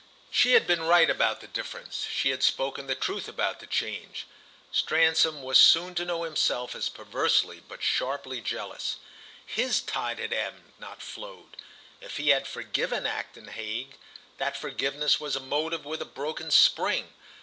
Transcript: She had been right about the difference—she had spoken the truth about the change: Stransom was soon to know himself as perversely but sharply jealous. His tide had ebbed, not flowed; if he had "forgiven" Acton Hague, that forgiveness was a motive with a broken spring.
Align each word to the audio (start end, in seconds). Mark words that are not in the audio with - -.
She 0.31 0.53
had 0.53 0.65
been 0.65 0.81
right 0.81 1.11
about 1.11 1.41
the 1.41 1.47
difference—she 1.47 2.31
had 2.31 2.41
spoken 2.41 2.87
the 2.87 2.95
truth 2.95 3.27
about 3.27 3.59
the 3.59 3.67
change: 3.67 4.25
Stransom 4.71 5.43
was 5.43 5.59
soon 5.59 5.93
to 5.93 6.03
know 6.05 6.23
himself 6.23 6.73
as 6.73 6.89
perversely 6.89 7.59
but 7.59 7.83
sharply 7.83 8.41
jealous. 8.41 8.95
His 9.45 9.79
tide 9.79 10.17
had 10.17 10.33
ebbed, 10.33 10.71
not 10.79 11.03
flowed; 11.03 11.55
if 12.01 12.17
he 12.17 12.29
had 12.29 12.47
"forgiven" 12.47 13.05
Acton 13.05 13.49
Hague, 13.49 13.95
that 14.39 14.57
forgiveness 14.57 15.19
was 15.19 15.35
a 15.35 15.39
motive 15.39 15.85
with 15.85 16.01
a 16.01 16.05
broken 16.05 16.49
spring. 16.49 17.13